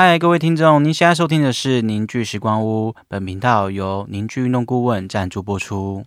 [0.00, 6.04] 嗨，各位听众，您现在收听的是凝聚时光屋，本频道由凝聚运动顾问赞助播出。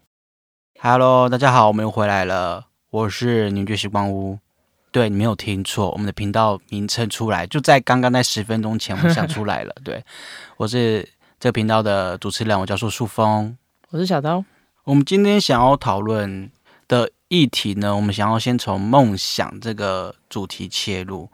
[0.79, 4.39] Hello，大家好，我们又回来了，我是凝聚时光屋。
[4.93, 9.75] 对你没有听错，我们的频道名称出来就在刚刚那十分钟前，我们想出来了。
[9.83, 10.01] 对，
[10.55, 11.05] 我是
[11.37, 13.57] 这个频道的主持人，我叫做树峰。
[13.89, 14.41] 我是小刀。
[14.85, 16.49] 我们今天想要讨论
[16.87, 21.29] 的议题呢，我们想要先从梦想这个主题切入。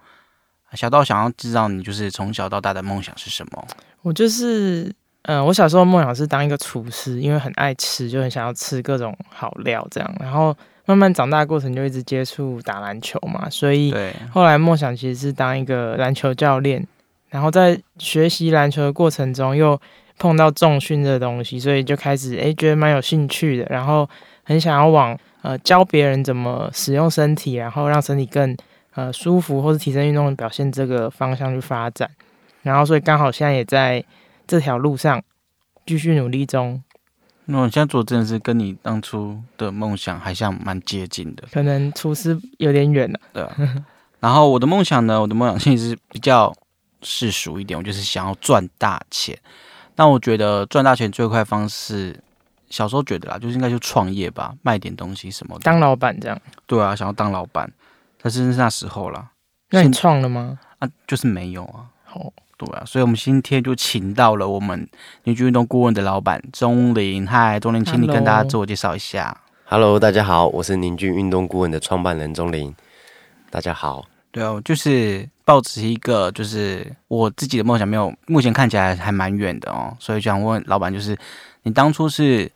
[0.73, 3.67] 小到想要知道你就是从小到大的梦想是什么？
[4.01, 4.93] 我就是，
[5.23, 10.15] 嗯、我小时候梦想是当一个厨师，因为很爱吃，就很想要吃各种好料这样。
[10.19, 13.93] 然后慢慢长大的过程就一直接触打篮球嘛，所以，
[14.31, 16.85] 后来梦想其实是当一个篮球教练。
[17.29, 19.79] 然后在学习篮球的过程中，又
[20.17, 24.09] 碰到重训这东西，所以就开始诶觉得蛮有兴趣的，然后
[24.43, 28.55] 很想要往呃教别人怎么使用身体，然后让身体更
[28.97, 32.09] 呃舒服，或是提升运动的表现这个方向去发展。
[32.63, 34.03] 然后所以刚好现在也在
[34.47, 35.21] 这条路上
[35.85, 36.83] 继续努力中，
[37.45, 43.19] 那我现在做真的是跟你当初的梦想还像蛮接近的，可能厨师有点远了。
[43.31, 43.55] 对啊。
[44.19, 46.51] 然后我的梦想呢，我的梦想其实比较
[47.03, 49.37] 世俗一点，我就是想要赚大钱。
[49.93, 52.19] 但我觉得赚大钱最快方式，
[52.71, 55.63] 小时候觉得啦，就是应该就创业吧，卖点东西什么的。
[55.63, 57.71] 当老板这样，对啊，想要当老板，
[58.21, 59.31] 但是是那时候啦，
[59.69, 60.59] 那你创了吗？
[60.79, 61.85] 啊，就是没有啊。
[62.03, 64.87] 好，对啊，所以我们今天就请到了我们
[65.23, 67.27] 凝聚运动顾问的老板钟林。
[67.27, 69.39] 嗨，钟林，请你跟大家自我介绍一下。
[69.65, 72.73] Hello，大家好，我是凝聚运动顾问的创办人钟林。
[73.49, 81.17] 大家好，对啊，就是抱持一个就是我自己的梦想，没有目前看起来还蛮远的哦，所以想问老板，就是
[81.63, 82.51] 你当初是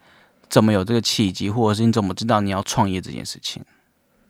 [0.49, 3.63] 怎么有这个契机，或者是你怎么知道你要创业这件事情？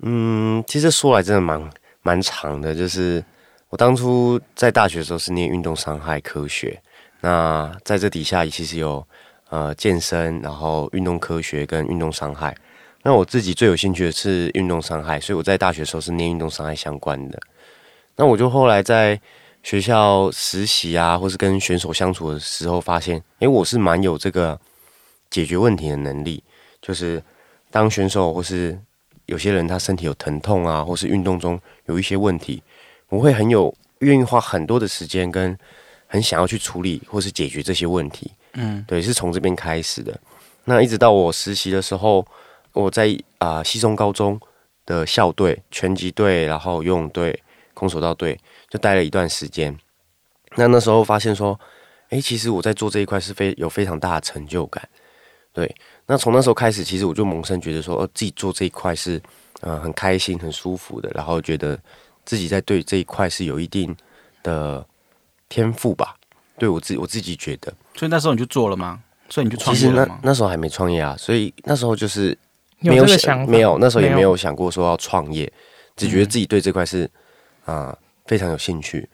[0.03, 1.69] 嗯，其实说来真的蛮
[2.01, 3.23] 蛮长的，就是
[3.69, 6.81] 我当初在大学的时候是念运动伤害科学，
[7.21, 9.05] 那在这底下其实有
[9.49, 12.55] 呃健身，然后运动科学跟运动伤害。
[13.03, 17.39] 那我自己最有兴趣的是运动伤害，所以我在大学的时候是念运动伤害相关的。
[18.15, 19.19] 那我就后来在
[19.63, 24.59] 学校实习啊，或是跟选手相处的时候，发现，诶，我是蛮有这个
[25.29, 26.43] 解决问题的能力，
[26.81, 27.23] 就是
[27.69, 28.79] 当选手或是
[29.31, 32.61] 有些人他身体有疼痛啊，或是运动中有一些问题，
[33.07, 35.57] 我会很有愿意花很多的时间跟
[36.05, 38.29] 很想要去处理或是解决这些问题。
[38.55, 40.19] 嗯，对，是从这边开始的。
[40.65, 42.27] 那一直到我实习的时候，
[42.73, 44.37] 我在啊、西中高中
[44.85, 47.41] 的校队、拳击队，然后游泳队、
[47.73, 48.37] 空手道队，
[48.69, 49.73] 就待了一段时间。
[50.57, 51.57] 那那时候发现说，
[52.09, 54.89] 诶，其实我在做这一块是非有非常大的成就感。
[55.53, 55.73] 对，
[56.05, 59.21] 那从那时候开始，其实我就萌生觉得说，哦，自己做这一块是
[59.61, 61.79] 呃很开心、很舒服的，然后觉得
[62.25, 63.95] 自己在对这一块是有一定
[64.43, 64.85] 的
[65.47, 66.15] 天赋吧。
[66.57, 67.73] 对我自我自己觉得。
[67.95, 69.01] 所以那时候你就做了吗？
[69.29, 70.19] 所以你就创其实那业了吗？
[70.21, 72.37] 那时候还没创业啊，所以那时候就是
[72.79, 75.51] 没有想想没有那时候也没有想过说要创业，
[75.95, 77.09] 只觉得嗯自己对这块是
[77.65, 79.07] 啊、非常有兴趣。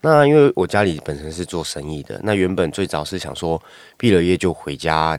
[0.00, 3.60] 那因为我家里本身是做生意的，那原本最早是想说
[3.96, 5.18] 毕了业就回家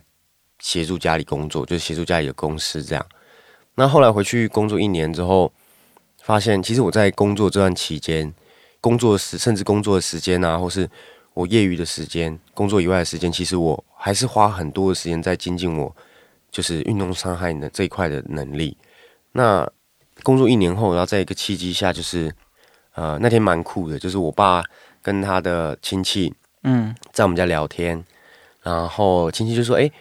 [0.65, 3.05] 协助家里工作，就是协助家里的公司这样。
[3.75, 5.53] 那后来回去工作一年之后，
[6.23, 8.33] 发现其实我在工作这段期间，
[8.81, 10.89] 工作时甚至工作的时间啊，或是
[11.35, 15.95] 我业余的时间、工作以外的时间，其实我还是花很多的时间在精进我
[16.49, 18.75] 就是运动伤害的这一块的能力。
[19.33, 19.69] 那
[20.23, 22.33] 工作一年后，然后在一个契机下，就是
[22.95, 24.63] 呃那天蛮酷的，就是我爸
[25.03, 26.33] 跟他的亲戚
[26.63, 28.03] 嗯，在我们家聊天，
[28.63, 29.91] 然后亲戚就说：“诶，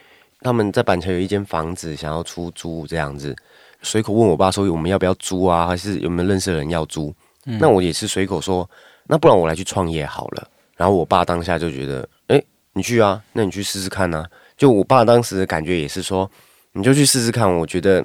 [0.45, 3.35] 他们在板桥有一间房子想要出租这样子。”
[3.81, 5.67] 随口问我爸说：“我们要不要租啊？
[5.67, 7.13] 还是有没有认识的人要租？”
[7.59, 8.67] 那我也是随口说
[9.07, 10.47] ：“那不然我来去创业好了。”
[10.77, 12.43] 然后我爸当下就觉得：“诶，
[12.73, 14.27] 你去啊，那你去试试看啊。”
[14.57, 16.29] 就我爸当时的感觉也是说
[16.73, 18.03] ：“你就去试试看。”我觉得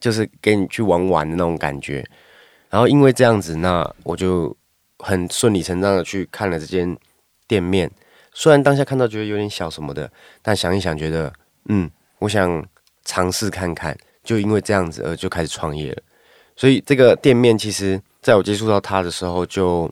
[0.00, 2.04] 就是给你去玩玩的那种感觉。
[2.68, 4.54] 然后因为这样子，那我就
[4.98, 6.96] 很顺理成章的去看了这间
[7.46, 7.90] 店面。
[8.34, 10.10] 虽然当下看到觉得有点小什么的，
[10.42, 11.32] 但想一想觉得，
[11.66, 12.64] 嗯，我想
[13.04, 16.02] 尝试看看，就因为这样子而就开始创业了。
[16.56, 19.90] 所以这个店面其实在我接触到它的时候，就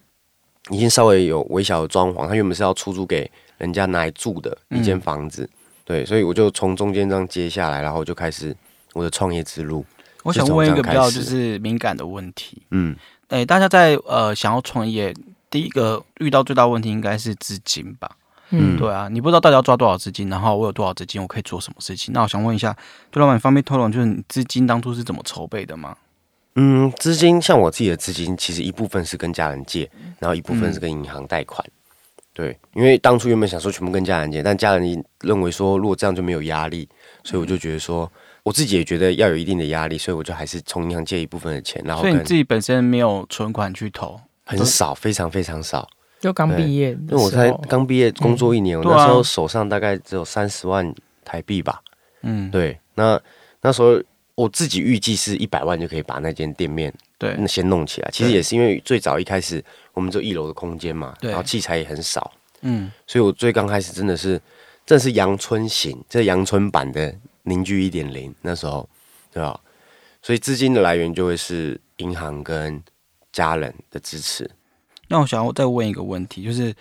[0.70, 2.28] 已经稍微有微小的装潢。
[2.28, 5.48] 它原本是要出租给人家拿来住的一间房子，
[5.84, 8.54] 对，所以我就从中间这样接下来，然后就开始
[8.92, 9.84] 我的创业之路。
[10.22, 12.62] 我想问一个比较就是敏感的问题。
[12.70, 12.94] 嗯，
[13.28, 15.14] 诶，大家在呃想要创业，
[15.48, 18.10] 第一个遇到最大问题应该是资金吧？
[18.50, 22.12] 嗯，对啊，你不知道到底要抓多少资金，然后我有多少资金，我可以做什么事情？
[22.12, 22.76] 那我想问一下，
[23.10, 25.96] 杜老板，你方便透露就是你资金当初是怎么筹备的吗？
[26.56, 29.88] 嗯，资金像我自己的资金，其实一部分是跟家人借，
[30.18, 31.64] 然后一部分是跟银行贷款。
[32.32, 36.88] 对，因为当初原本想说全部跟家人借，但家人认为说如果这样就没有压力，
[37.22, 38.10] 所以我就觉得说
[38.42, 45.88] 我自己也觉得要有一定的压力，所以我就还是从银行借一部分的钱，然后跟所以你自己本身没有存款去投，很少，非常非常少。
[46.20, 50.94] 就刚毕业因为我才刚毕业工作一年，我那时候手上大概只有三十万
[51.24, 51.82] 台币吧。
[52.22, 53.18] 嗯，对，那
[53.62, 53.98] 那时候
[54.34, 58.10] 我自己预计是一百万就可以把那间店面对那先弄起来。
[58.12, 59.64] 其实也是因为最早一开始
[59.94, 62.30] 我们只有一楼的空间嘛，对然后器材也很少，
[62.60, 64.38] 嗯，所以我最刚开始真的是
[64.84, 67.14] 这是阳春型，这阳春版的
[67.44, 68.86] 凝聚一点零那时候，
[69.32, 69.58] 对吧？
[70.20, 72.82] 所以资金的来源就会是银行跟
[73.32, 74.50] 家人的支持。
[75.10, 76.72] 那我想要再问一个问题，就是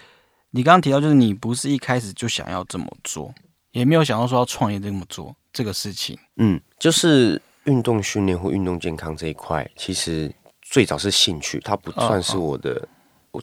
[0.52, 3.34] 你刚刚提到，就是你不是一开始就想要这么做，
[3.72, 6.16] 也没有想到说要创业这么做这个事情。
[6.38, 10.31] 嗯，就是运动训练或运动健康这一块，其实
[10.62, 12.88] 最早是兴趣，它不算是我的。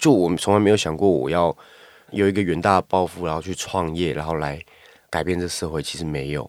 [0.00, 1.56] 就我们从来没有想过我要
[2.12, 4.61] 有一个远大的抱负，然后去创业，然后来
[5.11, 5.82] 改变这社会。
[5.82, 6.49] 其实没有，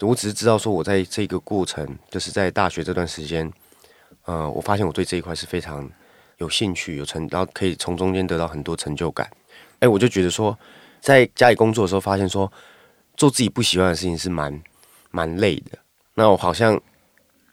[0.00, 3.48] 我只是知道说我在这个过程，就是在大学这段时间，
[4.24, 5.88] 呃，我发现我对这一块是非常
[6.38, 9.30] 有兴趣、有成，然后可以从中间得到很多成就感。
[9.78, 10.58] 哎，我就觉得说，
[11.00, 12.50] 在家里工作的时候，发现说
[13.16, 14.62] 做自己不喜欢的事情是蛮
[15.10, 15.78] 蛮累的。
[16.14, 16.80] 那我好像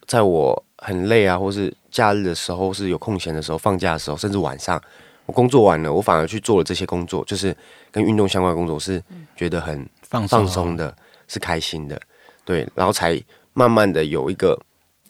[0.07, 4.81] 在我很累啊，或是假日的时候，是有空闲的时候、放假的时候，甚至晚上，
[5.25, 7.55] 我工作完了，我反而去做了这些工作，就是
[7.91, 9.01] 跟运动相关的工作，我是
[9.35, 10.95] 觉得很放放松的，
[11.27, 12.01] 是开心的，
[12.45, 13.21] 对，然后才
[13.53, 14.59] 慢慢的有一个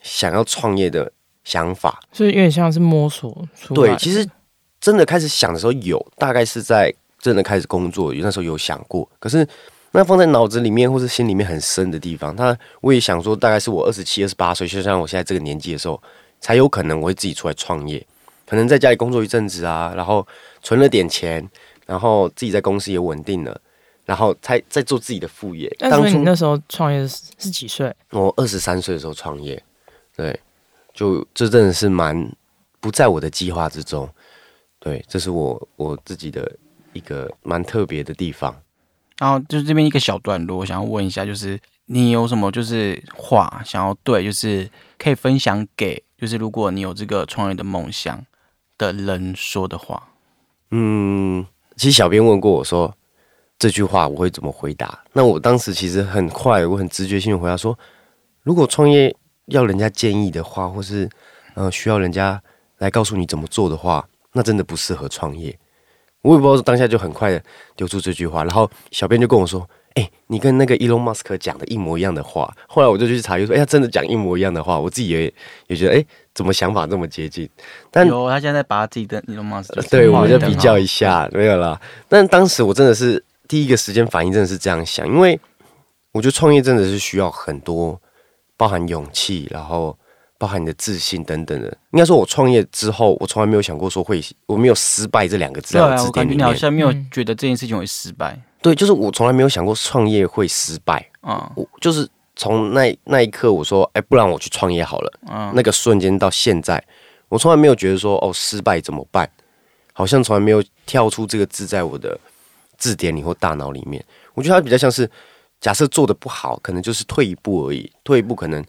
[0.02, 1.12] 想要创业的
[1.44, 2.00] 想法。
[2.12, 4.28] 所以有点像是摸索出来对，其实
[4.80, 9.48] 真的开始想的时候有，大概是在真的开始工作，那时候有想过，可是
[9.92, 16.02] 那放在脑子里面或是心里面很深的地方，他我也想说，大概是我二十七、二十八岁，就像我现在这个年纪的时候，
[16.40, 18.06] 才有可能我会自己出来创业，
[18.46, 20.26] 可能在家里工作一阵子啊，然后
[20.62, 21.48] 存了点钱，
[21.86, 23.60] 然后自己在公司也稳定了。
[24.06, 25.74] 然后才在做自己的副业。
[25.80, 27.90] 那当初你那时候创业是是几岁？
[28.10, 29.64] 我二十三岁的时候创业，
[30.14, 30.38] 对，
[30.94, 32.32] 就这真的是蛮
[32.80, 34.08] 不在我的计划之中。
[34.80, 36.52] 对，这是我我自己的
[36.92, 38.56] 一个蛮特别的地方。
[39.18, 48.26] 然后就是这边一个小段落，我想要问一下，就是你有什么就是话想要对，就是可以分享给，就是如果你有这个创业的梦想
[48.78, 50.10] 的人说的话。
[50.72, 51.46] 嗯，
[51.78, 52.94] 其实小编问过我说
[53.58, 55.04] 这句话我会怎么回答？
[55.14, 57.78] 那我当时其实很快，我很直觉性的回答说，
[58.42, 61.10] 如果创业要人家建议的话，或是
[61.56, 62.42] 呃需要人家
[62.78, 65.58] 来告诉你怎么做的话，那真的不适合创业。
[66.22, 67.44] 我也不知道当下就很快的
[67.76, 75.34] 丢出这句话，然后小编就跟我说：“哎、你跟那个 Elon Musk 讲的一模一样的话。”后来我就去查，就说：“哎、呀，真的讲一模一样的话。”我自己也
[75.68, 77.50] 也觉得，哎、怎么想法这么接近？
[77.92, 81.78] 但有，他现在把他自己的 Elon Musk 就是对，我们就比较一下，没有啦。
[82.08, 85.38] 但当时我真的是第一个时间反应，真的是这样想，因为
[86.14, 88.00] 我觉得创业真的是需要很多，
[88.64, 89.94] 包含勇气，然后
[90.38, 91.68] 包含你的自信等等的。
[91.92, 96.34] 应该说，我创业之后，我从来没有想过说会，我没有失败这两个字在我对啊，我感觉。
[96.34, 98.42] 你好像没有嗯觉得这件事情会失败。
[98.62, 101.06] 对，就是我从来没有想过创业会失败。
[101.24, 102.08] 嗯我就是
[102.38, 105.20] 从那那一刻，我说，哎，不然我去创业好了。
[105.30, 106.82] 嗯，那个瞬间到现在，
[107.28, 109.30] 我从来没有觉得说哦失败怎么办，
[109.92, 112.18] 好像从来没有跳出这个字在我的
[112.78, 114.02] 字典里或大脑里面。
[114.34, 115.10] 我觉得它比较像是，
[115.64, 118.62] 假设做的不好，可能就是退一步而已，退一步可能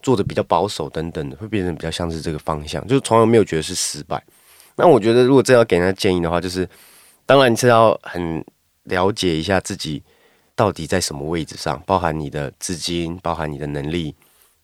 [0.00, 4.24] 做的比较保守等等的，会变成比较像是这个方向，就是从来没有觉得是失败。
[4.74, 6.66] 那我觉得如果真要给人家建议的话，就是
[7.26, 8.42] 当然你是要很
[8.84, 10.02] 了解一下自己
[10.56, 14.14] 到底在什么位置上，包含你的资金，包含你的能力。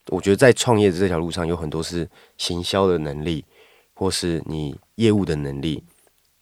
[0.09, 3.45] 我觉得在创业的这条路上，有很多是行销的能力，
[3.93, 5.85] 或是你业务的能力，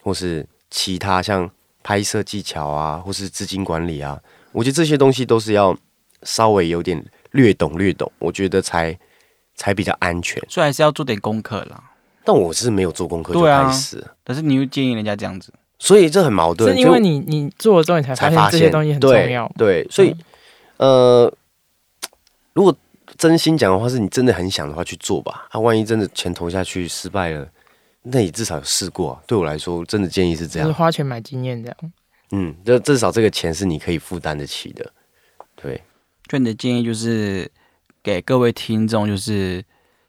[0.05, 1.51] 或是其他像
[1.83, 4.21] 拍摄技巧啊，或是资金管理啊。
[4.53, 5.77] 我觉得这些东西都是要
[6.23, 8.97] 稍微有点略懂略懂，我觉得才
[9.55, 10.43] 才比较安全。
[10.49, 11.83] 所以还是要做点功课啦。
[12.25, 16.73] 但我是没有做功课就开始了，但是你又建议人家这样子，所以这很矛盾。
[16.73, 19.53] 是因为你你做了之后，你才发才发现现这些东西很重要。
[19.59, 20.15] 对，所以、
[20.77, 21.33] 呃，
[22.53, 22.73] 如果
[23.19, 25.49] 真心讲的话，是你真的很想的话去做吧。
[25.51, 27.49] 啊，万一真的钱投下去失败了，
[28.03, 29.21] 那你至少有试过、啊。
[29.27, 30.75] 对我来说，真的建议是这就是样。
[30.75, 31.77] 花钱买经验这样。
[32.33, 34.93] 嗯，就至少这个钱是你可以负担得起的。
[35.55, 35.81] 对，
[36.27, 37.51] 就你的建议就是
[38.03, 39.65] 给各位听众，就是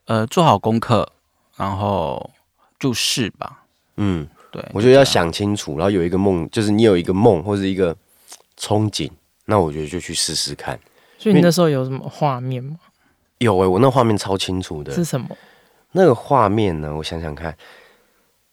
[0.05, 1.07] 呃做好功课，
[1.55, 2.31] 然后
[2.79, 3.65] 就试吧。
[3.97, 5.03] 嗯，对，我觉得要。
[5.03, 7.95] 想清楚，然后有一个梦，就是你有一个梦或者一个
[8.57, 9.11] 憧憬，
[9.45, 10.79] 那我觉得就去试试看。
[11.19, 12.79] 所以你那时候有什么画面吗？
[13.39, 15.27] 有诶、我那画面超清楚的，是什么？
[15.91, 17.55] 那个画面呢，我想想看，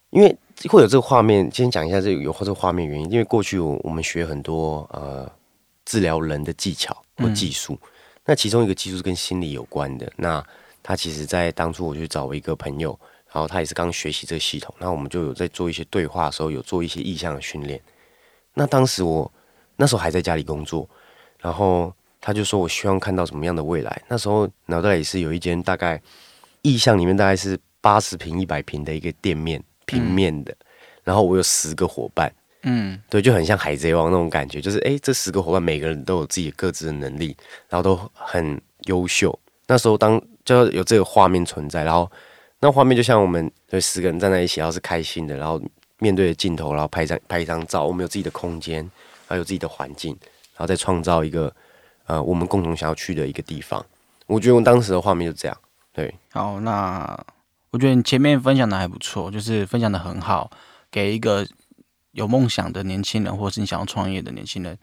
[0.09, 0.37] 因为
[0.69, 5.29] 会有这个画面，先讲一下这个有这个画面原因，因为过去我我们学很多呃
[5.85, 7.77] 治疗人的技巧或技术，
[8.25, 10.11] 那其中一个技术是跟心理有关的。
[10.17, 10.43] 那
[10.83, 12.97] 他其实，在当初我去找我一个朋友，
[13.31, 17.79] 然后他也是刚学习这个系统，那我们就有在做一些对话的时候，有做一些意向的训练。
[18.53, 19.31] 那当时我
[19.75, 20.89] 那时候还在家里工作，
[21.39, 24.01] 然后他就说我希望看到什么样的未来。
[24.07, 26.01] 那时候脑袋里是有一间大概
[26.61, 29.63] 意向里面大概是八十平一百平的一个店面。
[29.91, 30.55] 平面的，
[31.03, 32.33] 然后我有十个伙伴，
[32.63, 37.35] 嗯，对，就很像海贼王那种感觉，就是哎，这十个伙伴每个人都有自己各自的能力，
[37.67, 39.37] 然后都很优秀。
[39.67, 42.09] 那时候当就有这个画面存在，然后
[42.59, 45.61] 那画面就像我们对十个人站在一起，然后是开心的，然后
[45.99, 48.89] 面对着镜头，然后拍张拍一张照，我们有自己的空间，
[49.27, 50.11] 还有自己的环境，
[50.55, 51.53] 然后再创造一个
[52.05, 53.85] 呃我们共同想要去的一个地方。
[54.27, 55.57] 我觉得我当时的画面就这样，
[55.93, 57.25] 对，好，那。
[57.71, 60.51] 我觉得你前面分享的还不错，就是分享的很好，
[60.91, 61.47] 给一个
[62.11, 64.77] 有梦想的年轻人，或者是你想要创业的年轻人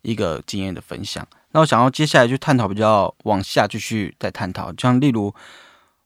[0.00, 1.26] 一个经验的分享。
[1.50, 5.34] 那我想要接下来就探讨比较往下继续再探讨，像例如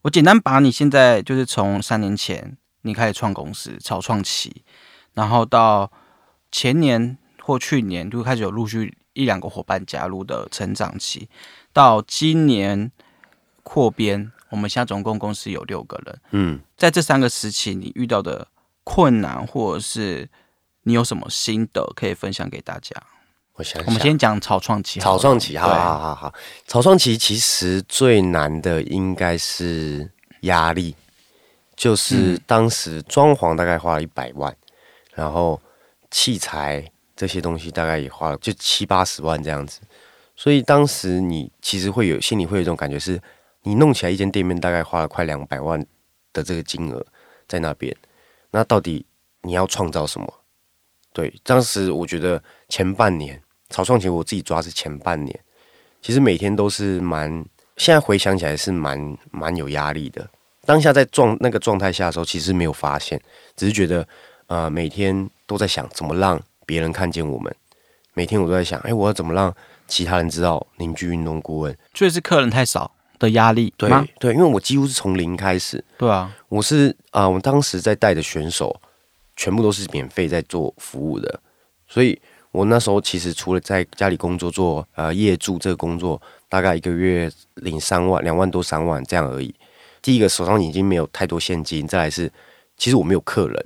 [0.03, 4.65] 我简单把你现在就是从三年前你开始创公司草创期，
[5.13, 5.93] 然后到
[6.51, 11.29] 前年或去年就开始有陆续一两个伙伴加入的成长期，
[11.73, 12.91] 到今年
[13.63, 14.33] 扩编。
[14.55, 16.21] 我们现在总共公司有六个人。
[16.31, 18.47] 嗯，在这三个时期，你遇到的
[18.85, 20.29] 困难，或者是
[20.85, 22.95] 你有什么心得可以分享给大家？
[23.55, 25.01] 我想，我们先讲草创期。
[25.01, 26.35] 草创期，好好好好。
[26.69, 30.09] 草创期其实最难的应该是
[30.43, 30.95] 压力，
[31.75, 34.57] 就是当时装潢大概花了一百万，
[35.15, 35.61] 然后
[36.13, 39.81] 器材这些东西大概也花了就七八十万这样子，
[40.37, 43.21] 所以当时你其实会有心里会有一种感觉是。
[43.65, 45.85] 你弄起来一间店面，大概花了快两百万
[46.33, 47.05] 的这个金额
[47.49, 47.95] 在那边，
[48.51, 49.05] 那到底
[49.43, 50.33] 你要创造什么？
[51.13, 53.41] 对，当时我觉得前半年
[53.71, 55.41] 草创期，我自己抓是前半年，
[56.03, 57.45] 其实每天都是蛮，
[57.77, 60.29] 现在回想起来是蛮蛮有压力的。
[60.67, 63.21] 当下在状那个状态下的时候，其实没有发现，
[63.57, 64.07] 只是觉得
[64.47, 67.55] 呃每天都在想怎么让别人看见我们，
[68.13, 69.55] 每天我都在想，哎，我要怎么让
[69.87, 71.77] 其他人知道凝聚运动顾问？
[71.95, 72.95] 确实客人太少。
[73.19, 78.75] 的压力，对对，因为我几乎是从零开始，对啊，我是啊，我当时在带的选手，
[79.37, 81.41] 全部都是免费在做服务的，
[81.87, 89.55] 所以我那时候其实除了在家里工作做呃业助这个工作，大概一个月领三万两万多三万这样而已。
[90.03, 92.31] 第一个手上已经没有太多现金，再来是
[92.77, 93.65] 其实我没有客人，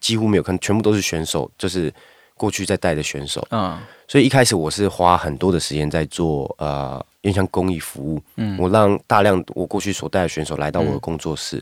[0.00, 1.92] 几乎没有看，全部都是选手，就是
[2.34, 7.04] 过去在带的选手，嗯，所以一开始我是花很多的时间在做呃。
[7.24, 11.58] 因为像公益服务，嗯，我让大量我过去所带的选手来到我的工作室，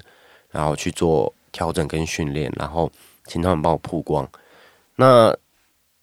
[0.51, 2.91] 然后去做调整跟训练，然后
[3.27, 4.29] 请他们帮我曝光。
[4.97, 5.33] 那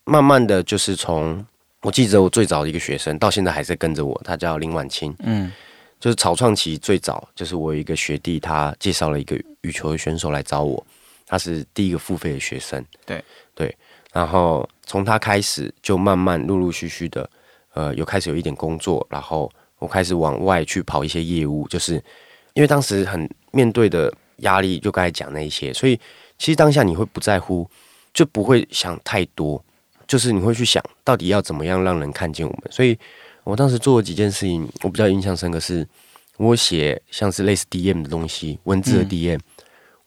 [0.05, 1.45] 慢慢的就是从
[1.81, 5.51] 我记得我最早的一个学生，到现在还在跟着我，他叫林婉清，嗯，
[5.99, 10.81] 就是草创期最早，就是我有一个学弟，他介绍了一个羽球的选手来找我，
[11.27, 13.21] 他是第一个付费的学生，对。
[13.53, 13.77] 对，
[14.13, 17.29] 然后从他开始就慢慢陆陆续续的。
[17.75, 21.93] 呃，有开始有一点工作，然后我开始往外去跑一些业务，就是
[22.53, 25.95] 因为当时很面对的压力，就刚才讲那一些，所以
[26.37, 27.69] 其实当下你会不在乎，
[28.11, 29.63] 就不会想太多，
[30.07, 32.63] 就是你会去想到底要怎么样让人看见我们。
[32.71, 32.97] 所以
[33.43, 35.87] 我当时做了几件事情，我比较印象深刻是，
[36.37, 39.39] 我写像是类似 DM 的东西，文字的 DM，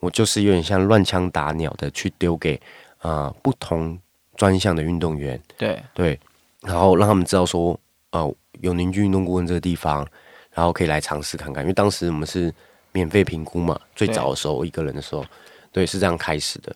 [0.01, 2.61] 我就是有点像乱枪打鸟的去丢给
[3.03, 3.99] 啊不同
[4.37, 6.19] 专项的运动员，对对。
[6.63, 7.79] 然后让他们知道说，
[8.11, 10.07] 呃，有凝聚运动顾问这个地方，
[10.53, 11.65] 然后可以来尝试看看。
[11.65, 12.55] 因为当时我们是
[12.93, 15.25] 免费评估嘛，最早的时候一个人的时候，
[15.73, 16.73] 对，是这样开始的。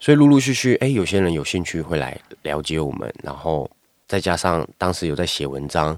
[0.00, 3.70] 所以陆陆续续，哎，有些人有兴趣会来了解我们，然后
[4.08, 5.96] 再加上当时有在写文章，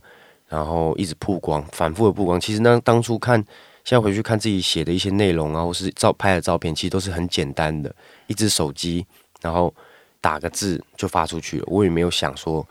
[0.49, 2.39] 然后一直曝光，反复的曝光。
[2.39, 3.39] 其实呢，当初看，
[3.85, 7.95] 现在回去看自己写的一些内容啊，或是照拍的照片，其实都是很简单的，
[8.27, 9.07] 一只手机，
[9.43, 9.75] 然后
[10.23, 11.65] 打个字就发出去了。
[11.67, 12.67] 我也没有想说。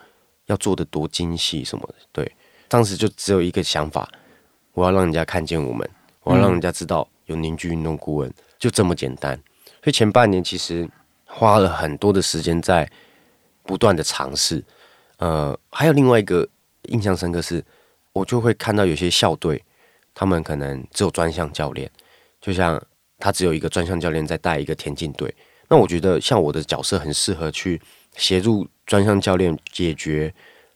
[0.47, 2.29] 要做的多精细什么的，对，
[2.67, 4.09] 当时就只有一个想法，
[4.73, 5.89] 我要让人家看见我们，
[6.23, 9.33] 我要让人家知道有凝聚运动顾问，就这么简单。
[9.65, 10.89] 所以前半年其实
[11.23, 12.89] 花了很多的时间在
[13.63, 14.61] 不断的尝试。
[15.17, 16.45] 呃，还有另外一个
[16.89, 17.63] 印象深刻是，
[18.11, 19.63] 我就会看到有些校队，
[20.13, 21.89] 他们可能只有专项教练，
[22.41, 22.81] 就像
[23.19, 25.33] 他只有一个专项教练在带一个田径队。
[25.71, 27.81] 那我觉得像我的角色很适合去
[28.15, 28.67] 协助。
[28.87, 30.33] 专项教练解决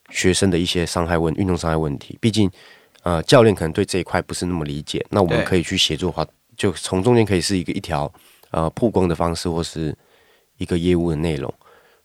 [0.09, 2.49] 学生的一些伤害问运动伤害问题，毕竟
[3.03, 6.25] 呃教练可能对这一块不是那么理解，那我们可以去协助的话，
[6.55, 8.09] 就从中间可以是一个一条
[8.51, 9.93] 呃曝光的方式，或是
[10.59, 11.53] 一个业务的内容，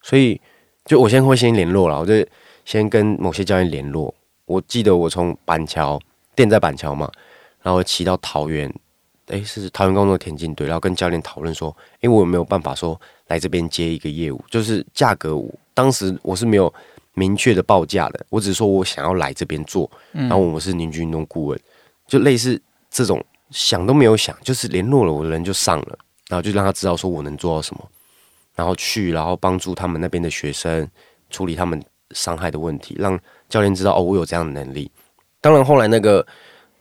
[0.02, 0.40] 所以
[0.85, 2.26] 就我先会先联络了，我就
[2.64, 4.12] 先跟某些教练联络。
[4.47, 6.00] 我记得我从板桥
[6.35, 7.09] 店在板桥嘛，
[7.62, 8.68] 然后骑到桃园，
[9.30, 15.37] 诶，是桃园工作田径队，然后跟教练讨论说，诶，我有没有办法说来这边接一个业务，就是价格，
[15.72, 16.72] 当时我是没有
[17.14, 21.60] 明确的报价的，我只是说我想要来这边做，然后我是凝聚运动顾问，
[22.06, 22.60] 就类似
[22.90, 27.88] 这种想都没有想，就是联络了我的人就上了，然后就让他知道说我能做到什么，
[28.56, 30.88] 然后去，然后帮助他们那边的学生
[31.30, 33.18] 处理他们伤害的问题，让
[33.49, 34.90] 教练知道哦，我有这样的能力。
[35.40, 36.26] 当然后来那个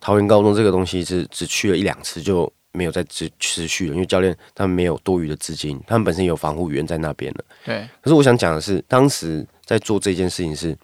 [0.00, 7.44] 桃园高中这个东西是只去了一两次就没有再持持续了，因为教练他们没有多余的资金，他们本身有防护员在那边了。
[7.64, 7.88] 对。
[8.00, 10.76] 可是我想讲的是，当时在做这件事情是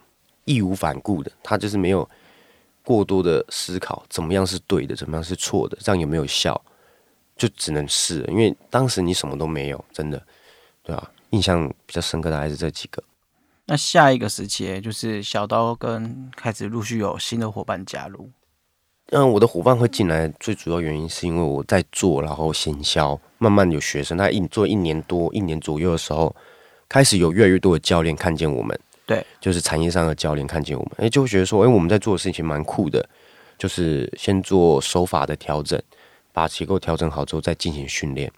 [0.44, 2.08] 义无反顾的，他就是没有
[2.84, 6.60] 过多的思考怎么样是对的，怎么样是错的，这样有没有效，
[7.36, 8.24] 就只能试。
[8.28, 10.22] 因为当时你什么都没有，真的，
[10.82, 11.10] 对吧？
[11.30, 13.02] 印象比较深刻的还是这几个。
[13.64, 18.30] 那下一个时期就是小刀跟开始陆续有新的伙伴加入。
[19.10, 26.34] 嗯，我的伙伴会进来，最主要原因是因为我在做，然后行销，慢慢有学生，他一做一年多、一年左右的时候，
[26.88, 28.76] 开始有越来越多的教练看见我们。
[29.06, 33.08] 对，就是产业上的教练看见我们，哎，就会觉得说，哎，我们在做的事情蛮酷的，
[33.56, 35.80] 就是先做手法的调整，
[36.32, 38.28] 把结构调整好之后再进行训练，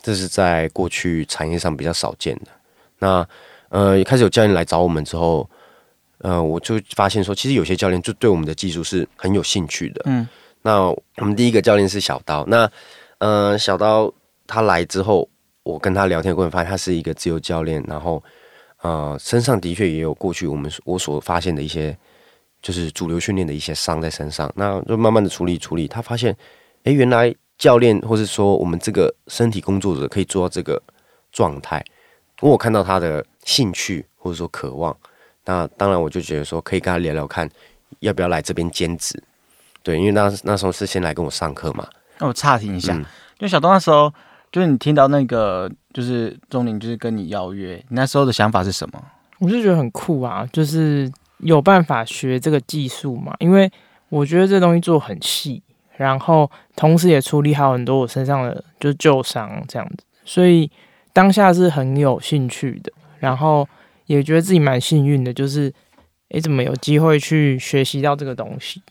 [0.00, 2.46] 这是在过去产业上比较少见的。
[3.00, 3.28] 那
[3.70, 5.50] 呃，开始有教练来找我们之后。
[6.18, 10.02] 呃，我就发现说，其实有些教练就对我们的技术是很有兴趣的。
[10.06, 10.26] 嗯，
[10.62, 12.44] 那我们第一个教练是小刀。
[12.46, 12.70] 那
[13.18, 14.12] 呃，小刀
[14.46, 15.28] 他来之后，
[15.62, 18.22] 我跟他聊天过程发现他是一个自由教练，然后
[18.82, 21.96] 呃，身上的确也有过去我们我所发现的一些，
[22.62, 24.50] 就是主流训练的一些伤在身上。
[24.56, 26.34] 那就慢慢的处理处理，他发现，
[26.84, 30.80] 哎，原来教练或是说我们这个身体工作者可以做到这个
[31.32, 31.84] 状态。
[32.40, 34.96] 我看到他的兴趣或者说渴望。
[35.46, 37.48] 那当然，我就觉得说可以跟他聊聊看，
[38.00, 39.22] 要不要来这边兼职？
[39.82, 41.86] 对，因为那那时候是先来跟我上课嘛。
[42.18, 42.98] 那我岔停一下，
[43.38, 44.10] 就小东那时候，
[44.50, 49.04] 就是你听到那个，就是钟林就是跟你邀约，你那时候的想法是什么？
[49.38, 53.34] 我就觉得很酷啊，就是有办法学这个技术嘛。
[53.38, 53.70] 因为
[54.08, 55.62] 我觉得这东西做很细，
[55.98, 60.70] 然后同时也处理好很多我身上的就是旧伤这样子，所以
[61.12, 62.90] 当下是很有兴趣的。
[63.18, 63.68] 然后。
[64.06, 65.72] 也觉得自己蛮幸运的，就是，
[66.30, 68.82] 哎，怎么有机会去学习到这个东西？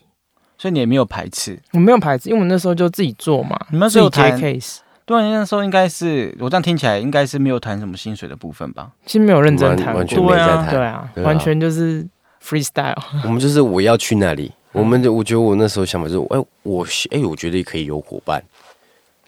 [0.56, 3.58] 所以你也没有排斥，我没有排斥，因为我那时候就自己做嘛。
[3.70, 4.78] 你们有谈 case？
[5.04, 8.90] 对，那时候应该是我这样听起来，应该是没有谈什么薪水的部分吧？
[9.04, 12.06] 其实没有认真谈，完全没在谈，对啊，完全就是
[12.42, 12.96] freestyle。
[13.24, 18.42] 我们就是我要去那里， 我们我觉得我那时候想法就是，哎，我哎，我觉得可以有伙伴，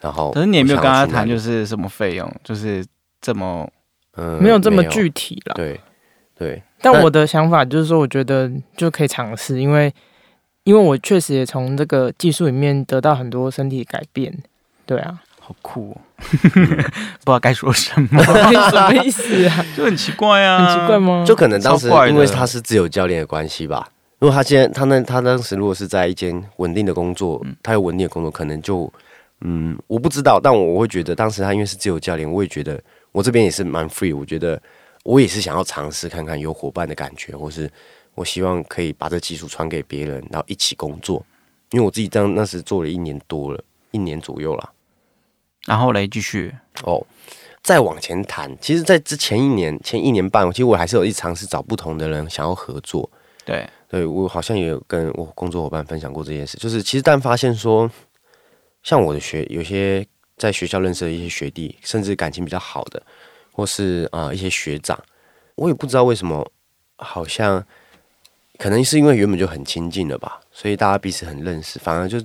[0.01, 2.83] 然后可是你也没有跟他谈，就是什么费用，就是
[3.21, 3.69] 这么。
[4.39, 5.53] 没有这么具体了。
[5.55, 5.79] 对
[6.37, 9.91] 对，但我的想法就是说，我觉得就可以尝试，因为
[10.65, 14.37] 因为我确实也从这个技术里面得到很多身体改变。
[14.85, 16.01] 对啊，好酷哦！
[16.21, 16.83] 不知
[17.25, 18.21] 道该说什么，
[18.69, 19.65] 什么意思啊？
[19.75, 21.25] 就很奇怪啊，很奇怪吗？
[21.25, 23.89] 就可能当时因为他是自由教练的关系吧。
[24.19, 28.91] 如果他现在他那他当时如果是在一间稳定的工作，他有稳定的工作，可能就
[29.41, 30.39] 嗯，我不知道。
[30.39, 32.79] 但我会觉得当时他因为是自由教练，我也觉得。
[33.17, 34.61] 我这边也是蛮 free，我觉得
[35.03, 37.67] 我也是想要尝试看看有伙伴的感觉，或是
[38.13, 41.25] 我希望可以把这技术传给别人，然后一起工作。
[41.71, 44.71] 因为我自己这样那时做了一年多了，一年左右了。
[45.65, 46.53] 然后来继续
[46.83, 47.03] 哦，
[47.63, 48.55] 再往前谈。
[48.61, 53.09] 其实，在之前一年、前一年半，其实我还是有一尝试找不同的人想要合作。
[53.43, 56.55] 对，对我好像也有跟我工作伙伴分享过这件事。
[56.59, 57.89] 就是其实，但发现说，
[58.83, 60.05] 像我的学有些。
[60.37, 63.01] 在学校认识的一些学弟，甚至感情比较好的，
[63.51, 64.97] 或是啊一些学长，
[65.55, 66.51] 我也不知道为什么，
[66.95, 67.65] 好像
[68.59, 72.23] 可能是因为原本就很亲近了吧，所以大家彼此很认识，反而就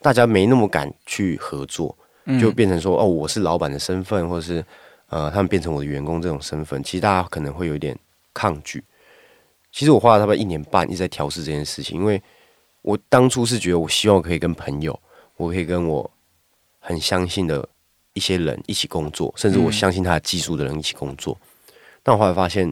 [0.00, 1.98] 大家没那么敢去合作，
[2.40, 4.64] 就变成说哦我是老板的身份，或者是
[5.08, 7.98] 呃他们变成我的员工这种身份，其实大家可能会有点
[8.32, 8.84] 抗拒。
[9.72, 12.22] 其实我花了差不多一年半一直在调试这件事情，因为
[12.82, 14.96] 我当初是觉得我希望可以跟朋友，
[15.36, 16.08] 我可以跟我。
[16.84, 17.66] 很相信的
[18.12, 21.38] 一些人一起工作，甚至我相信他的技术的人一起工作，
[22.02, 22.70] 但我后来发现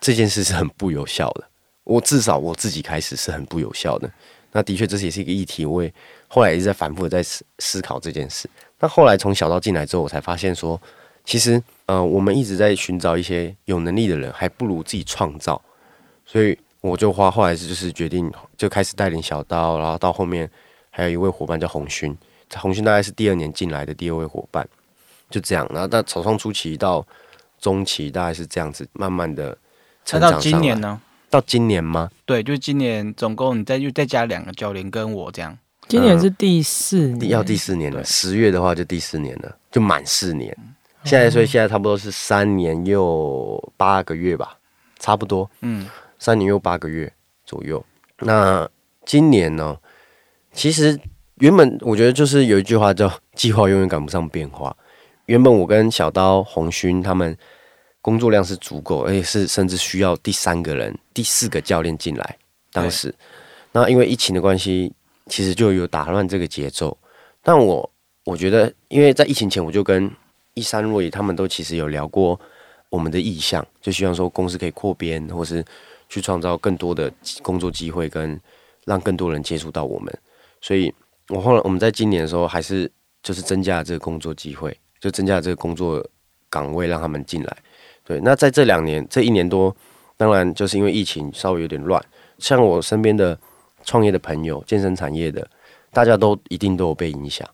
[0.00, 1.44] 这件事是很不有效的。
[1.84, 4.10] 我至少我自己开始是很不有效的。
[4.52, 5.64] 那的确，这也是一个议题。
[5.64, 5.92] 我也
[6.26, 8.48] 后来一直在反复的在思思考这件事。
[8.78, 10.80] 那后来从小到进来之后，我才发现说，
[11.24, 15.60] 其实呃，我们一直在寻找一些有能力的人，还不如自己创造。
[16.24, 20.50] 所以我就花后来是就是决定就开始带领小刀，然后到后面
[20.90, 22.16] 还有一位伙伴叫红勋。
[22.58, 24.66] 红星大概是第二年进来的第二位伙伴，
[25.28, 25.66] 就这样。
[25.72, 27.06] 然后到草创初期到
[27.60, 29.56] 中期大概是这样子，慢慢的
[30.04, 30.80] 成长到今年？
[30.80, 31.00] 呢？
[31.28, 32.10] 到今年吗？
[32.24, 35.56] 对，就是今年总共你再又再加两个教练跟我这样。
[35.86, 38.04] 今年是第四年，要第四年了。
[38.04, 40.56] 十月的话就第四年了，就满四年。
[41.04, 44.58] 现在所以现在差不多是三年又八个月吧，
[44.98, 47.12] 差不多嗯，三年又八个月
[47.44, 47.84] 左右。
[48.18, 48.68] 那
[49.06, 49.76] 今年呢？
[50.52, 50.98] 其实
[51.40, 54.76] 原本我觉得就是有一句话叫“计划永远赶不上变化”。
[55.24, 57.36] 原本我跟小刀、红勋他们
[58.02, 62.36] 工作量是足够，而且是甚至需要第三个人、第四个教练进来。
[62.72, 63.14] 当时，
[63.72, 64.92] 那因为疫情的关系，
[65.26, 66.96] 其实就有打乱这个节奏。
[67.42, 67.90] 但我
[68.24, 70.10] 我觉得，因为在疫情前，我就跟
[70.52, 72.38] 一三若野他们都其实有聊过
[72.90, 75.64] 我们的意向，就希望说公司可以扩编，或是
[76.10, 78.38] 去创造更多的工作机会，跟
[78.84, 80.12] 让更多人接触到我们。
[80.60, 80.92] 所以
[81.30, 82.90] 我后来我们在今年的时候，还是
[83.22, 86.04] 就是增加了这个工作机会，就增加了这个工作
[86.48, 87.56] 岗位，让他们进来。
[88.04, 89.74] 对，那在这两年这一年多，
[90.16, 92.04] 当然就是因为疫情稍微有点乱，
[92.38, 93.38] 像我身边的
[93.84, 95.48] 创业的朋友、健身产业的，
[95.92, 97.48] 大家都一定都有被影响。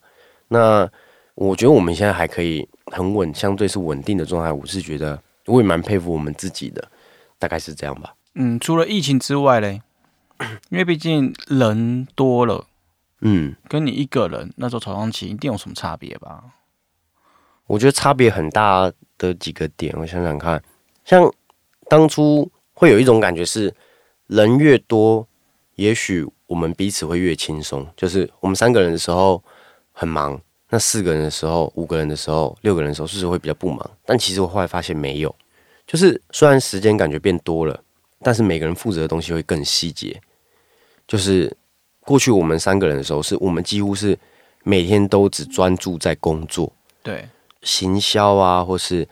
[0.49, 0.89] 那
[1.35, 4.51] 我觉得我们现在还可以很稳，相对是稳定的状态。
[4.51, 6.83] 我是觉得我也蛮佩服我们自己的，
[7.39, 8.15] 大概是这样吧。
[8.35, 9.83] 嗯，除了疫情之外嘞，
[10.71, 12.67] 因为毕竟人多了，
[13.21, 16.45] 嗯，跟你一个人那时候早上起一定有什么差别吧？
[17.67, 20.63] 我觉得差别很大的几个点，我想想看，
[21.05, 21.33] 像
[21.89, 23.75] 当初会有一种感觉是，
[24.27, 25.27] 人越多，
[25.77, 27.87] 也许我们彼此会越轻松。
[27.97, 29.43] 就是我们三个人的时候
[29.93, 33.91] 很忙，那四个人的时候、五个人的时候、六个人的时候，是不是会比较不忙？
[34.05, 35.35] 但其实我后来发现没有，
[35.87, 37.83] 就是虽然时间感觉变多了，
[38.21, 40.21] 但是每个人负责的东西会更细节。
[41.09, 41.57] 就是
[42.07, 44.17] 过去我们三个人的时候，是我们几乎是
[44.63, 46.73] 每天都只专注在工作。
[47.03, 47.29] 对，
[47.63, 49.07] 行销啊，或是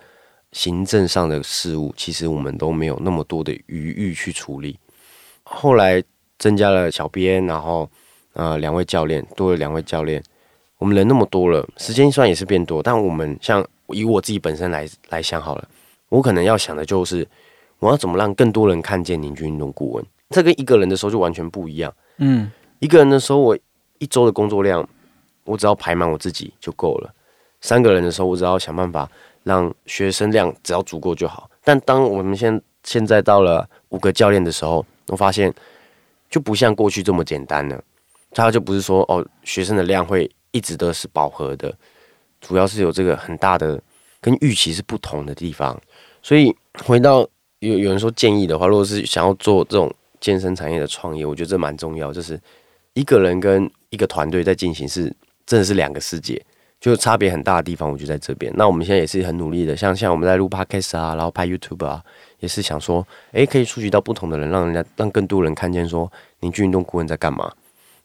[0.52, 4.78] 行政上的事务，其实我们都没有那么多的余裕去处理。
[5.42, 6.02] 后来
[6.38, 7.90] 增加了小编，然后
[8.32, 10.22] 呃两位教练，多了两位教练，
[10.78, 15.68] 我们人那么多了，时间虽然也是变多，但我们像以我自己本身来来想好了，
[16.08, 17.26] 我可能要想的就是
[17.80, 20.04] 我要怎么让更多人看见凝聚运动顾问。
[20.30, 21.92] 这跟一个人的时候就完全不一样。
[22.18, 22.50] 嗯，
[22.84, 23.58] 一个人的时候，我
[23.98, 24.86] 一周的工作量，
[25.44, 27.10] 我只要排满我自己就够了。
[27.62, 29.10] 三个人的时候，我只要想办法
[29.42, 31.48] 让学生量只要足够就好。
[31.64, 35.50] 但当我们现现在到了五个教练的时候，我发现
[36.28, 37.82] 就不像过去这么简单了。
[38.32, 41.74] 他就不是说哦，学生的量会一直都是饱和的，
[42.42, 43.82] 主要是有这个很大的
[44.20, 45.80] 跟预期是不同的地方。
[46.22, 47.26] 所以回到
[47.60, 52.38] 有有人说建议的话，如果是想要做这种健身产业的创业，我觉得这蛮重要，就是
[52.94, 55.14] 一个人跟一个团队在进行是
[55.46, 56.42] 真的是两个世界，
[56.80, 58.52] 就差别很大的地方，我就在这边。
[58.56, 62.02] 那我们现在也是很努力的，像像我们在录 podcast 啊，然后拍 YouTube 啊，
[62.40, 67.52] 也是想说，诶，可以触及到不同的人，让人家让更多人看见说凝聚运动顾问在干嘛。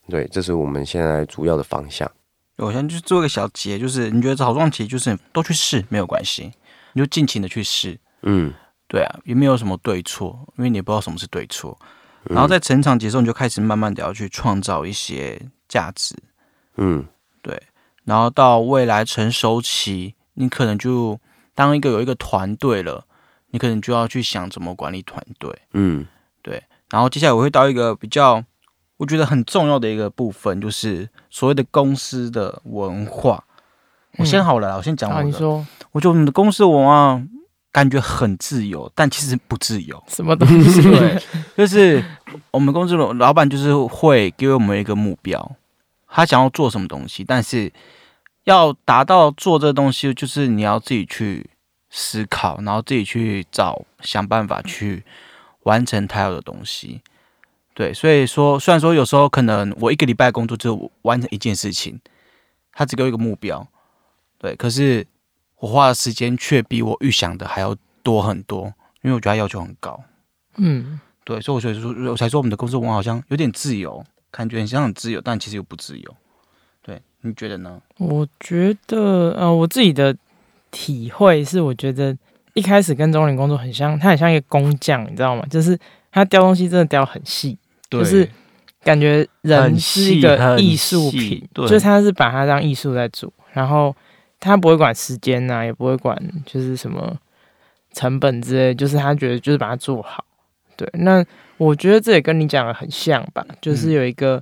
[0.09, 2.09] 对，这是我们现在主要的方向。
[2.57, 6.51] 我先去做一个小结，就是你觉得草创期就是都去试没有关系，
[6.93, 8.53] 你就尽情的去试，嗯
[8.87, 11.79] 对啊，也没有什么对错，因为你也不知道什么是对错。
[12.25, 16.15] 然后在成长节奏，你就开始慢慢的要去创造一些价值，
[16.77, 17.05] 嗯
[17.41, 17.61] 对
[18.03, 21.19] 然后到未来成熟期，你可能就
[21.55, 23.05] 当一个有一个团队了，
[23.51, 25.57] 你可能就要去想怎么管理团队。
[25.73, 26.05] 嗯
[26.41, 28.43] 对然后接下来我会到一个比较
[28.97, 33.43] 我觉得很重要的一个部分，就是所谓的公司的文化。
[34.17, 35.25] 我先好了啦，我先讲啊，我的。
[35.27, 37.21] 你说我觉得我们的公司文化
[37.71, 40.03] 感觉很自由，但其实不自由。
[40.07, 40.81] 什么东西？
[40.81, 41.21] 对，
[41.55, 42.03] 就是
[42.51, 45.55] 我们公司老老板就是会给我们一个目标，
[46.07, 47.71] 他想要做什么东西，但是
[48.45, 51.47] 要达到做这个东西，就是你要自己去
[51.91, 55.03] 思考，然后自己去找想办法去
[55.63, 57.01] 完成他要的东西。
[57.75, 61.99] 对，所以说，虽然说有时候可能我一个礼拜工作就完成一件事情，
[62.73, 63.65] 他只给我一个目标，
[64.37, 65.05] 对，可是
[65.59, 68.65] 我花的时间却比我预想的还要多很多，
[69.01, 69.99] 因为我觉得他要求很高。
[70.57, 76.15] 嗯，对，所以我觉得说，我才说我们的公司文化好像有点自由，感觉很像很自由，但其实又不自由。
[76.81, 77.81] 对，你觉得呢？
[77.97, 80.15] 我觉得呃，我自己的
[80.71, 82.17] 体会是，我觉得
[82.53, 85.45] 一开始跟钟林工作很像，他很像一个工匠，你知道吗？
[85.49, 85.77] 就是
[86.11, 87.57] 他雕东西真的雕很细，
[87.89, 88.27] 就是
[88.83, 93.95] 感觉人是一个艺术品，对就是他是把它当艺术在做，然后
[94.39, 97.17] 他不会管时间呐、也不会管就是什么
[97.93, 100.23] 成本之类，就是他觉得就是把它做好。
[100.75, 101.25] 对，那
[101.57, 104.41] 我觉得这也跟你讲的很像吧，就是嗯有一个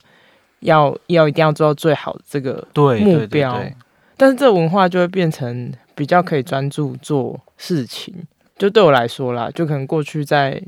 [0.60, 3.74] 要、要一定要做到最好的这个对对对目标对
[4.16, 8.14] 但是这文化就会变成比较可以专注做事情，
[8.58, 10.62] 就对我来说啦，就可能过去在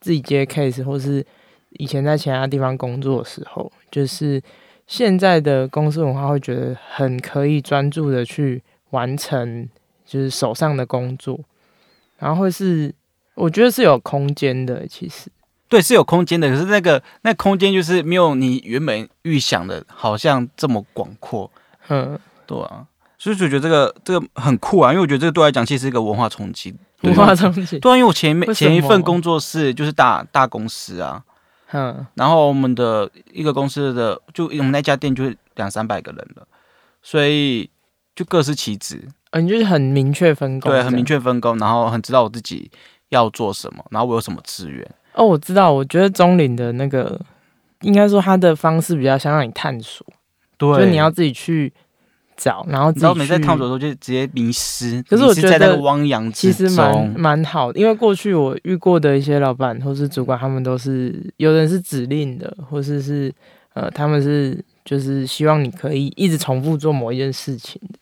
[0.00, 1.24] 自己接 case 或是
[1.70, 4.42] 以前在其他地方工作的时候，就是
[4.86, 8.62] 现在的公司文化会觉得很可以专注的去
[8.94, 9.68] 完成
[10.06, 11.38] 就是手上的工作，
[12.18, 12.94] 然后会是
[13.34, 15.28] 我觉得是有空间的，其实。
[15.66, 21.50] 对，是有空间的，可是那个那空间就是没有你原本预想的，好像这么广阔，
[21.88, 22.86] 嗯，对啊，
[23.18, 26.72] 所以就觉得这个这个很酷啊，因为我觉得这个对我来讲其实是一个文化冲击。
[27.02, 31.24] 文化冲击，对啊，因为我前面前一份工作是就是大大公司啊，
[31.72, 32.06] 嗯。
[32.14, 36.46] 然后我们的一个公司的就我们那家店就是两三百个人了，
[37.02, 37.68] 所以
[38.14, 41.04] 就各司其职，呃，你就是很明确分工，对，很明。
[41.04, 42.70] 确分工，然后很知道我自己
[43.08, 44.88] 要做什么，然后我有什么资源。
[45.14, 47.20] 哦，我知道，我觉得中领的那个，
[47.82, 50.06] 应该说他的方式比较想让你探索，
[50.56, 51.72] 对就是你要自己去
[52.36, 57.08] 找，然后自己你知道，每次在探索的时候就直接迷失，可是我觉得汪洋其实蛮。
[57.18, 63.32] 蛮好的，因为过去我遇过的一些老板或是主管，他们都是有人是指令的，或是是
[63.74, 67.98] 呃，他们是就是希望你可以一直重复做某一件事情的，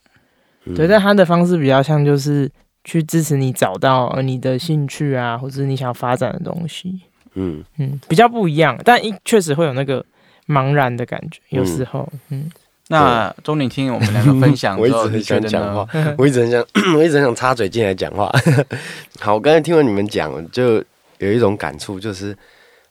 [0.65, 2.51] 嗯对，但他的方式比较像就是
[2.85, 7.01] 去支持你找到呃你的兴趣啊，或者你想要发展的东西，
[7.35, 10.05] 嗯，嗯，比较不一样，但一确实会有那个
[10.47, 12.51] 茫然的感觉，有时候，嗯，
[12.89, 16.65] 那钟林听我们两个分享 我一之后，直很你觉得想讲话呢？，我一直很想，
[16.97, 18.31] 我一直很想插嘴进来讲话。
[19.21, 20.75] 好，我刚才听完你们讲，就
[21.19, 22.37] 有一种感触，就是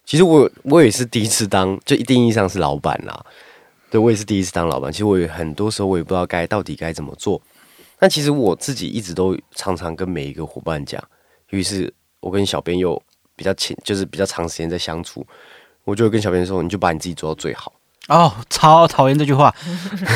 [0.06, 3.26] 其实我我也是第一次当，就一定意义上是老板啦。
[3.90, 7.40] 对我也是第一次当老板，其实我有很多时候我也不知道该到底该怎么做。
[8.02, 11.00] 但其实我自己一直都常常跟每一个伙伴讲，
[11.52, 13.00] 于是我跟小编又
[13.36, 15.24] 比较亲，就是比较长时间在相处，
[15.84, 17.72] 我就会跟小编说，你就把你自己做到最好。
[18.08, 19.54] 哦，超讨厌这句话，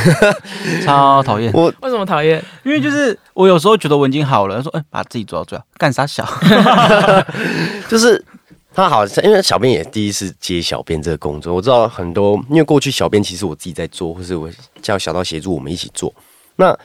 [0.84, 1.54] 超讨厌。
[1.54, 2.44] 我为什么讨厌？
[2.64, 6.28] 因为就是我有时候觉得我已经好了，说哎、把自己做到最好，干啥小？
[7.88, 8.26] 就是
[8.74, 14.50] 他好像，因为小编也第一次接小编这个工作，我知道很多，因为过去小编其实我自己在做，或是我
[14.82, 16.12] 叫小刀协助我们一起做。
[16.56, 16.76] 那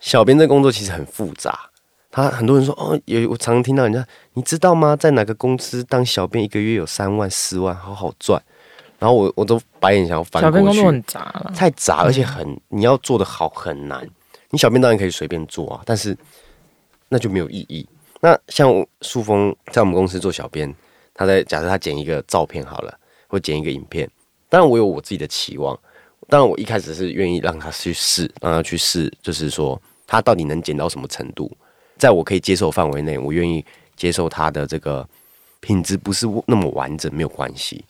[0.00, 1.70] 小编这工作其实很复杂，
[2.10, 4.94] 他很多人说哦，有我常常听到人家，你知道吗？
[4.94, 8.42] 在哪个公司当小编一个月有三万四万，好好赚。
[8.98, 14.06] 然后我我都白眼想要翻过去小编工作，很杂了，太杂，而且很你要做的好很难。
[14.50, 16.16] 你小编当然可以随便做啊，但是
[17.08, 17.86] 那就没有意义。
[18.20, 20.72] 那像我树峰在我们公司做小编，
[21.12, 24.08] 他在假设他剪一个照片好了，或剪一个影片，
[24.48, 25.78] 当然我有我自己的期望。
[26.34, 31.48] 当然我一开始是愿意让他去试，让他去试，就是说他到底能剪到什么程度，
[31.96, 35.08] 在我可以接受范围内，我愿意接受他的这个
[35.60, 37.84] 品质不是那么完整，没有关系。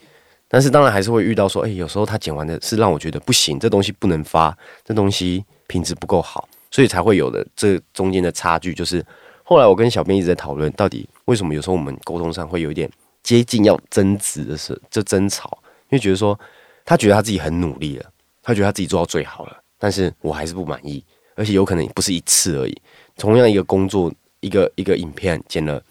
[0.47, 4.55] 但是当然还是会遇到说，哎、有时候他剪完的是让我觉得不行，这东西不能发，
[4.85, 8.75] 这东西品质不够好，所以才会有的这中间的差距。
[8.75, 9.03] 就是
[9.43, 12.91] 后来我跟小编一直在讨论，到底为什么有时候我们沟通上会有一点
[13.23, 15.57] 接近要争执的是，就争吵，
[15.89, 16.39] 因为觉得说
[16.85, 18.11] 他觉得他自己很努力了，
[18.45, 21.03] 他觉得他自己做到最好了，但是我还是不满意，
[21.35, 22.83] 而且有可能不是一次而已，
[23.17, 25.83] 同样一个工作，一个一个影片剪了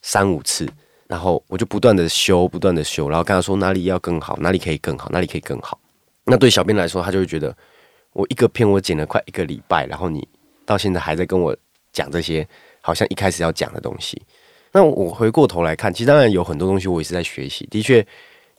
[0.00, 0.66] 三五次，
[1.06, 5.78] 然后我就不断的修，不断的修，然后跟他说哪里要更好，哪里可以更好，哪里可以更好。
[6.24, 7.54] 那对小编来说，他就会觉得
[8.14, 10.26] 我一个片我剪了快一个礼拜，然后你
[10.64, 11.54] 到现在还在跟我
[11.92, 12.46] 讲这些
[12.80, 14.20] 好像一开始要讲的东西。
[14.72, 18.06] 那我回过头来看，其实当然有很多东西我也是在学习，的确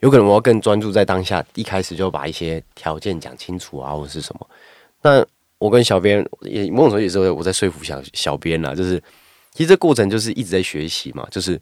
[0.04, 4.50] 有可能我要更专注在当下，一开始就把一些条件讲清楚啊，或者是什么。
[5.02, 5.26] 那
[5.58, 9.02] 我跟小编也某种程度也是我在说服小小编啦，就是
[9.54, 11.58] 其实这过程就是一直在学习嘛，就是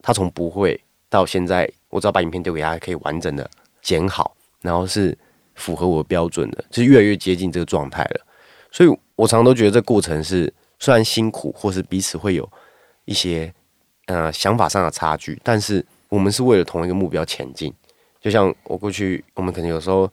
[0.00, 3.46] 他从不会到现在，我只要把影片丢给他，可以完整的
[3.82, 5.14] 剪好，然后是
[5.54, 8.26] 符合我标准的，就是越来越接近这个状态了。
[8.70, 12.50] 所以我常常都觉得这过程是虽然辛苦，或是彼此会有
[13.04, 13.52] 一些
[14.06, 17.70] 呃想法上的差距，但是我们是为了同一个目标前进。
[18.22, 20.10] 就像我过去，我们可能有时候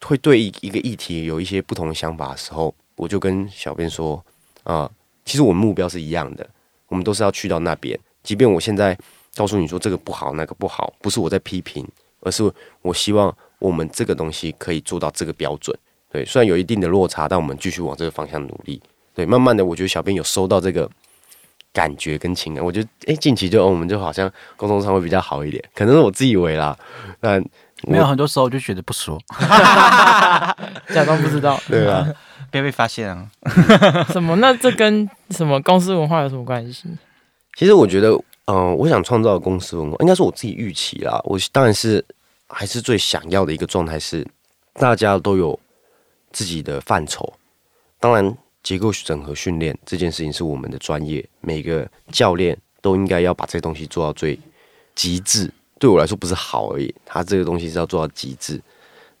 [0.00, 4.24] 会对一一个议题有一些不同的想法的时候，我就跟小编说
[4.64, 4.90] 啊、
[5.26, 6.48] 其实我们目标是一样的，
[6.88, 7.98] 我们都是要去到那边。
[8.22, 8.98] 即便我现在
[9.34, 11.86] 告诉你说这个不好，那个不好，不是我在批评，
[12.20, 15.76] 而是我希望我们这个东西可以做到这个标准。
[16.10, 18.80] 对，虽然有一定的落差，但我们继续往这个方向努力。
[19.12, 20.90] 对，慢慢的，我觉得小编有收到这个
[21.74, 26.74] 感觉跟情感，我觉得诶，近期就、哦我们就好像沟通上会比较好一点，可能是我自以为啦，
[27.20, 27.44] 但
[27.82, 29.20] 没有，很多时候就觉得不说，
[30.94, 32.06] 假装不知道，对吧？
[32.50, 33.28] 不要被发现啊。
[34.10, 34.36] 什么？
[34.36, 36.84] 那这跟什么公司文化有什么关系？
[37.56, 41.20] 其实我觉得，嗯、我想创造的公司文化，应该是我自己预期啦。
[41.24, 42.04] 我当然是
[42.48, 44.24] 还是最想要的一个状态是，
[44.74, 45.58] 大家都有
[46.30, 47.32] 自己的范畴。
[47.98, 54.36] 当然，结构整合训练这件事情是我们的专业，每个教练都应该要把这东西做到最
[54.96, 55.48] 极致。
[55.78, 58.60] 对我来说不是好而已，他这个东西是要做到极致。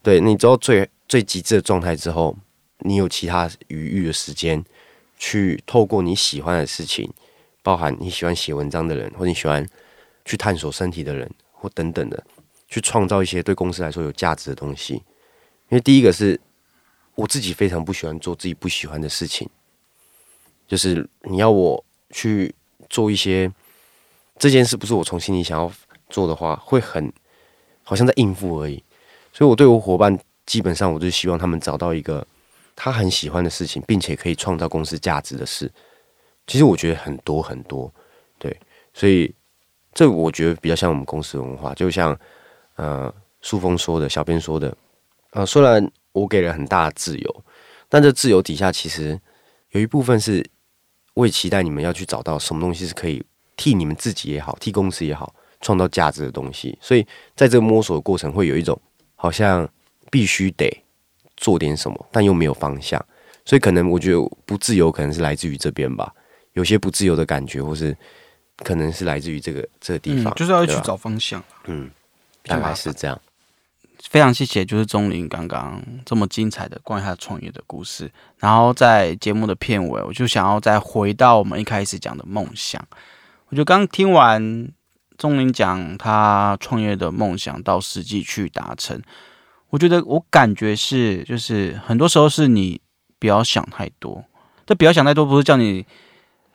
[0.02, 2.34] 对你做到最最极致的状态之后，
[2.78, 4.64] 你有其他余裕的时间
[5.18, 7.12] 去透过你喜欢的事情，
[7.62, 9.66] 包含你喜欢写文章的人，或你喜欢
[10.24, 12.24] 去探索身体的人，或等等的，
[12.68, 14.94] 去创造一些对公司来说有价值的东西。
[14.94, 16.40] 因为第一个是
[17.14, 19.48] 我自己非常不喜欢做自己不喜欢的事情，
[20.66, 22.54] 就是你要我去
[22.88, 23.50] 做一些
[24.38, 25.70] 这件事，不是我从心里想要
[26.08, 27.12] 做的话，会很
[27.82, 28.82] 好像在应付而已。
[29.32, 32.26] 所以我对我伙伴，基本上我就希望他们找到一个
[32.76, 35.70] 他很喜欢的事情，并且可以创造公司价值的事。
[36.46, 37.92] 其实我觉得很多很多，
[38.38, 38.54] 对，
[38.92, 39.34] 所以
[39.92, 42.18] 这我觉得比较像我们公司文化，就像
[42.76, 44.76] 呃树峰说的，小编说的。
[45.30, 47.44] 啊，虽然我给了很大的自由，
[47.88, 49.20] 但这自由底下其实
[49.70, 50.44] 有一部分是，
[51.14, 53.22] 我也期待你们要去找到什么东西是可以
[53.56, 56.78] 替你们自己也好，替公司也好创造价值的东西。
[56.80, 58.80] 所以在这个摸索的过程，会有一种
[59.16, 59.68] 好像
[60.10, 60.84] 必须得
[61.36, 63.04] 做点什么，但又没有方向。
[63.44, 66.14] 所以可能我觉得不自由，可能是来自于这边吧。
[66.52, 67.94] 有些不自由的感觉，或是
[68.58, 71.42] 可能是来自于这个这个地方，就是要去找方向。
[71.64, 71.90] 嗯，
[72.44, 73.20] 大概是这样。
[74.02, 78.10] 非常谢谢，就是钟林刚刚这么精彩的关于他创业的故事。
[78.38, 82.84] 然后在节目的片尾，我就想要再回到我们一开始讲的梦想。
[83.48, 84.68] 我就刚听完
[85.16, 89.00] 钟林讲他创业的梦想到实际去达成，
[89.70, 92.80] 我觉得我感觉是，就是很多时候是你
[93.18, 94.24] 不要想太多。
[94.66, 95.86] 这不要想太多，不是叫你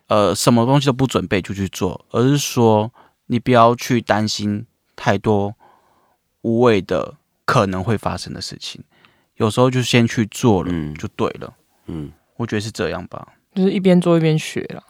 [0.08, 2.92] 呃什么东西都不准备就去做，而是说
[3.28, 5.56] 你不要去担心太多
[6.42, 7.16] 无谓的。
[7.50, 8.80] 可能会发生的事情，
[9.38, 11.52] 有时候就先去做了，嗯就对了。
[11.88, 14.84] 嗯，我觉得是这样吧，就是一边做一边学了。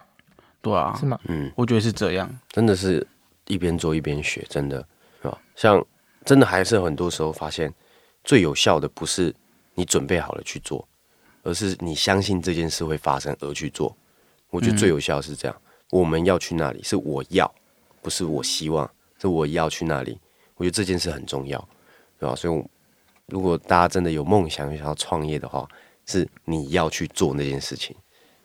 [0.62, 1.18] 对啊，是吗？
[1.30, 3.08] 嗯，我觉得是这样，真的是
[3.48, 4.86] 一边做一边学，真的
[5.22, 5.38] 是吧？
[5.56, 5.82] 像
[6.26, 7.74] 真的还是很多时候发现，
[8.26, 9.34] 最有效的不是
[9.76, 10.86] 你准备好了去做，
[11.44, 13.96] 而是你相信这件事会发生而去做。
[14.50, 15.62] 我觉得最有效是这样。
[15.92, 17.50] 我们要去那里，是我要，
[18.02, 18.92] 不是我希望，
[19.22, 20.20] 是我要去那里。
[20.56, 21.66] 我觉得这件事很重要。
[22.20, 22.36] 对吧？
[22.36, 22.64] 所以，
[23.28, 25.68] 如果大家真的有梦想，想要创业的话，
[26.06, 27.96] 是你要去做那件事情。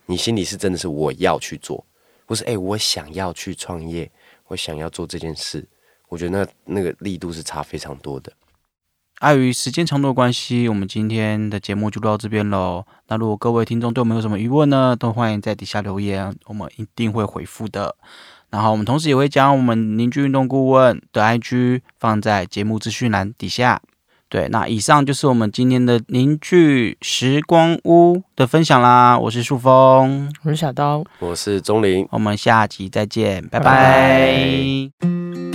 [0.07, 1.85] 你心里是真的是我要去做，
[2.27, 4.11] 不是哎，我想要去创业，
[4.47, 5.67] 我想要做这件事。
[6.09, 8.33] 我觉得那那个力度是差非常多的。
[9.21, 12.85] 碍于时间长度的关系，我们今天的节目就录到这边喽。
[13.09, 17.97] 那如果各位听众对我们有什么疑问呢，都欢迎在底下留言，我们一定会回复的。
[18.55, 23.83] 然后我们同时也会将我们凝聚运动顾问的 IG 放在节目资讯栏底下。
[24.29, 29.19] 对，那以上就是我们今天的凝聚时光屋的分享啦。
[29.19, 35.54] 我是树峰，我是小刀，我是钟林，我们下集再见，拜拜。